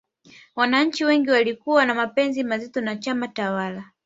[0.55, 3.85] wananchi wengi walikuwa na mapenzi mazito na chama tawala